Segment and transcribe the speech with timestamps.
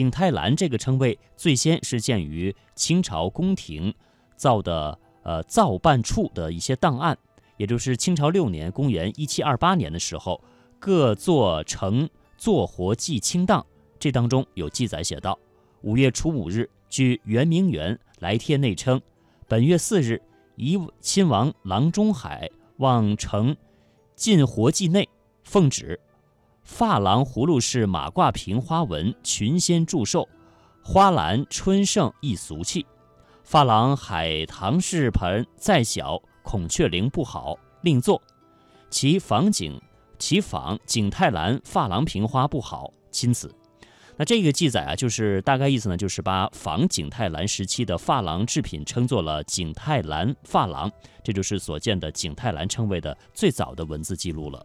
[0.00, 3.94] 景泰蓝这个称谓最先是见于清朝宫廷
[4.34, 7.18] 造的呃造办处的一些档案，
[7.58, 10.42] 也就是清朝六年（公元一七二八年）的时候，
[10.78, 12.08] 各座城
[12.38, 13.66] 做活祭清档，
[13.98, 15.38] 这当中有记载写道：
[15.82, 18.98] 五月初五日，据圆明园来帖内称，
[19.46, 20.18] 本月四日，
[20.56, 22.48] 宜亲王郎中海
[22.78, 23.54] 望城
[24.16, 25.06] 进活祭内
[25.44, 26.00] 奉旨。
[26.66, 30.28] 珐琅葫芦式马挂瓶花纹群仙祝寿，
[30.82, 32.86] 花篮春盛亦俗气。
[33.48, 38.22] 珐琅海棠式盆再小，孔雀翎不好，另作。
[38.88, 39.80] 其仿景，
[40.18, 43.52] 其仿景泰蓝珐琅瓶花不好，钦此。
[44.16, 50.90] 那这个记载啊，就是大概意思呢，就是把仿景泰蓝时期的珐琅制品称作了景泰蓝珐琅，
[51.24, 54.64] 这就是所见的景泰蓝称谓的最早的文字记录了。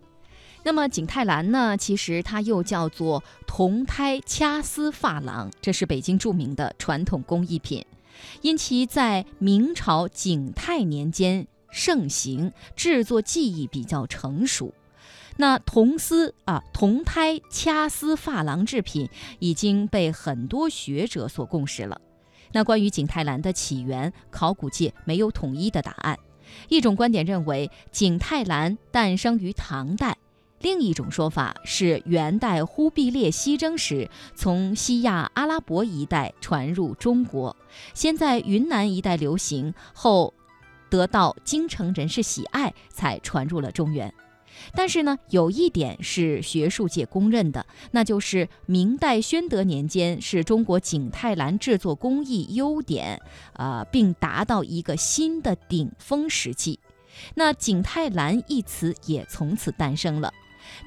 [0.65, 1.77] 那么景泰蓝呢？
[1.77, 7.85] 其实它又叫做铜胎掐丝珐琅，这是北京著名的传统工艺品。
[8.41, 14.73] 因其在明朝景泰年间盛行，制作技艺比较成熟。
[15.37, 19.07] 那铜丝啊，铜胎掐丝珐琅制品
[19.37, 22.01] 已经被很多学者所共识了。
[22.53, 26.17] 那关于景泰蓝的起源，考古界没有统一的答案。
[26.69, 30.17] 一种观点认为，景泰蓝诞生于唐代。
[30.65, 37.55] 另一种说法是，元代忽必烈西征时，从西亚阿拉伯一带传入中国，
[37.93, 40.33] 先在云南一带流行，后
[40.89, 44.11] 得到京城人士喜爱，才传入了中原。
[44.73, 53.21] 但是呢，有一点是学术界公认的，那就是明代宣德年间是中国景泰蓝制作工艺优点，
[53.53, 56.79] 呃，并达到一个新的顶峰时期。
[57.35, 60.33] 那景泰蓝一词也从此诞生了。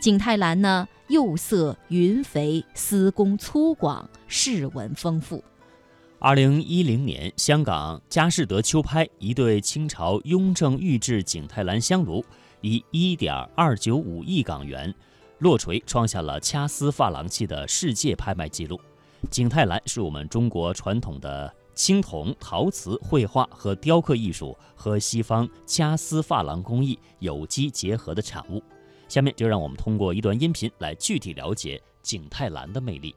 [0.00, 5.42] 景泰蓝呢，釉色匀肥，丝工粗犷，饰纹丰富。
[6.20, 12.25] 二零一零年，香港佳士得秋拍一对清朝雍正御制景泰蓝香炉，
[12.60, 14.92] 以一点二九五亿港元
[15.38, 18.80] 落锤，创下了掐丝珐琅器的世界拍卖纪录。
[19.30, 28.60] 景泰蓝是我们中国传统的青铜、陶瓷、绘画和雕刻艺术和西方掐丝珐琅工艺有机结合的产物。
[29.08, 33.16] 下面就让我们通过一段音频来具体了解景泰蓝的魅力。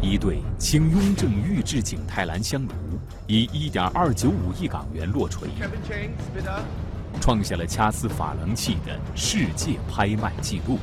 [0.00, 2.72] 一对清雍正御制景泰蓝香炉
[3.26, 5.50] 以一点二九五亿港元落锤，
[7.20, 10.78] 创下了掐丝珐琅器的世界拍卖纪录。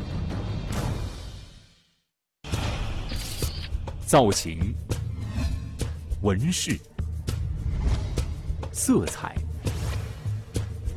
[4.05, 4.75] 造型、
[6.21, 6.77] 纹饰。
[8.77, 9.33] 色彩、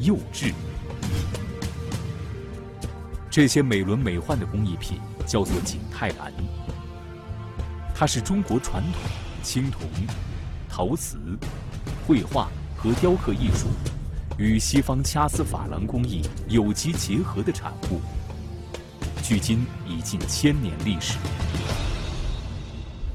[0.01, 0.53] 釉质，
[3.31, 6.33] 这些美轮美奂的工艺品叫做景泰蓝。
[7.95, 8.93] 它是中国传统
[9.45, 9.83] 青铜、
[10.69, 11.21] 陶瓷、
[12.05, 13.69] 绘画和雕刻艺术
[14.39, 18.01] 与西方掐丝珐琅工艺有机结合的产物，
[19.23, 21.17] 距今已近千年历史。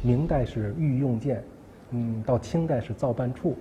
[0.02, 1.44] 明代是御用件，
[1.92, 3.58] 嗯，到清代是造办处。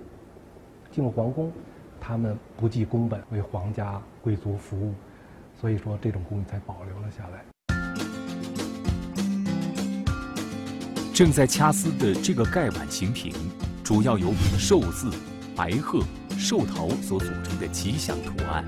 [0.93, 1.51] 进皇宫，
[1.99, 4.93] 他们不计工本为皇家贵族服务，
[5.59, 7.43] 所以说这种工艺才保留了下来。
[11.15, 13.35] 正在掐丝的这个盖碗形瓶，
[13.83, 15.11] 主要由寿字、
[15.57, 18.65] 白鹤、寿桃所组成的吉祥图案。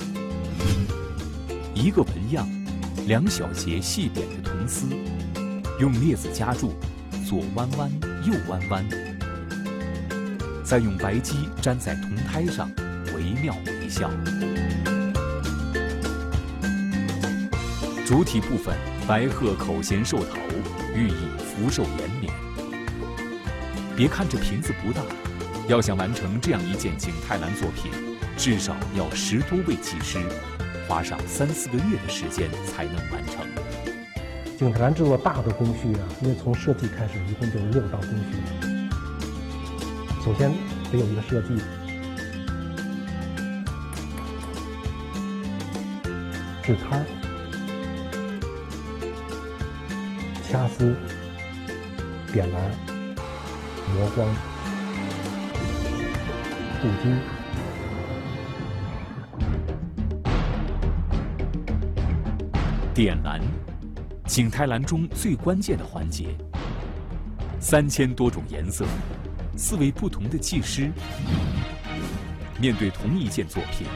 [1.75, 2.49] 一个纹样，
[3.06, 4.87] 两小节细扁的铜丝，
[5.79, 6.73] 用镊子夹住，
[7.27, 7.91] 左弯弯，
[8.25, 9.13] 右弯弯。
[10.64, 12.70] 再用白鸡粘在铜胎上，
[13.14, 14.10] 惟妙惟肖。
[18.06, 18.75] 主体部分
[19.06, 20.36] 白鹤口衔寿桃，
[20.94, 22.32] 寓意福寿延年。
[23.94, 25.02] 别看这瓶子不大，
[25.69, 27.92] 要想完成这样一件景泰蓝作品，
[28.36, 30.19] 至少要十多位技师，
[30.88, 33.46] 花上三四个月的时间才能完成。
[34.58, 38.74] 景泰蓝制作大的工序啊，因为从设计开始，一共就是六道工序。
[40.25, 40.50] 首先
[40.91, 41.55] 得有一个设计，
[46.62, 47.05] 制摊
[50.49, 50.97] 掐丝、
[52.32, 52.71] 点蓝、
[53.94, 54.26] 磨光、
[56.81, 57.19] 镀金。
[62.94, 63.43] 点蓝，
[64.27, 66.35] 景泰蓝中最关键的环节，
[67.61, 68.87] 三千多种颜色。
[69.56, 70.91] 四位不同的技师
[72.59, 73.87] 面对同一件作品，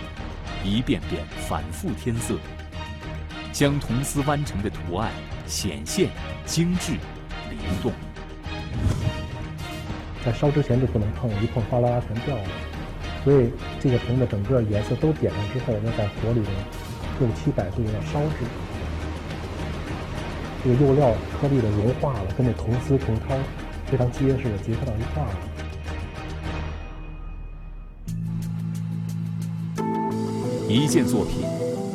[0.65, 2.37] 一遍遍反复添色，
[3.53, 5.11] 将铜丝弯成的图案
[5.47, 6.11] 显现、
[6.47, 6.93] 精致、
[7.51, 7.93] 灵动。
[10.25, 12.45] 在烧之前就不能碰，一碰哗啦啦全掉了。
[13.25, 13.51] 所以
[13.81, 16.51] 这个铜的整个颜色都点上之后，要在火里头
[17.21, 18.47] 六七百度要烧制。
[20.63, 23.39] 这个釉料颗粒的融化了，跟那铜丝铜汤
[23.87, 25.48] 非常结实的结合到一块了。
[30.69, 31.47] 一件作品，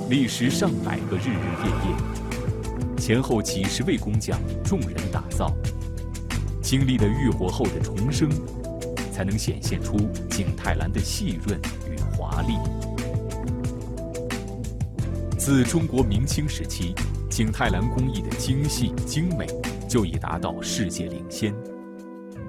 [0.10, 5.54] 历时上百个日日夜夜，前后几十位工匠众人打造，
[6.60, 8.28] 经历了浴火后的重生，
[9.12, 9.96] 才能显现出
[10.28, 12.58] 景泰蓝的细润与华丽。
[15.38, 16.96] 自中国明清时期，
[17.30, 19.46] 景泰蓝工艺的精细精美
[19.88, 21.54] 就已达到世界领先，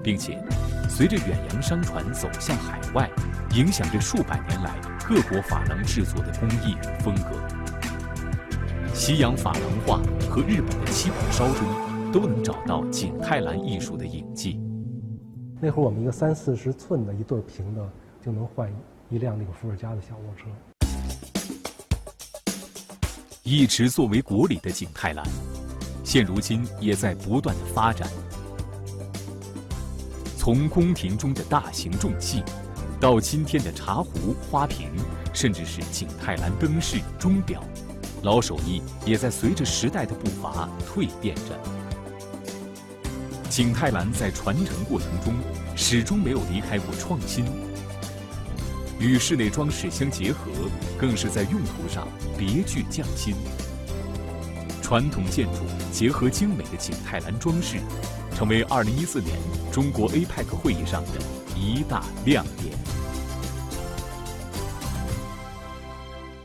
[0.01, 0.43] 并且
[0.89, 3.07] 随着远洋商船走向海外，
[3.53, 4.94] 影响着数百年来。
[5.07, 7.39] 各国珐琅制作的工艺与风格，
[8.91, 9.97] 西洋珐琅画
[10.27, 14.59] 和日本的七宝烧中，都能找到景泰蓝艺术的影迹。
[15.61, 17.87] 那会儿我们一个三四十寸的一对平的，
[18.19, 18.67] 就能换
[19.11, 20.47] 一辆那个伏尔加的小货车。
[23.43, 25.23] 一直作为国礼的景泰蓝，
[26.03, 28.09] 现如今也在不断的发展。
[30.35, 32.43] 从宫廷中的大型重器。
[33.05, 34.89] 到今天的茶壶、花瓶，
[35.31, 37.63] 甚至是景泰蓝灯饰、钟表，
[38.23, 41.61] 老手艺也在随着时代的步伐蜕变着。
[43.47, 45.35] 景泰蓝在传承过程中，
[45.75, 47.45] 始终没有离开过创新，
[48.97, 50.49] 与室内装饰相结合，
[50.97, 53.35] 更是在用途上别具匠心。
[54.81, 55.59] 传统建筑
[55.91, 57.77] 结合精美的景泰蓝装饰，
[58.35, 59.37] 成为2014年
[59.71, 61.19] 中国 APEC 会议上的
[61.55, 63.04] 一大亮点。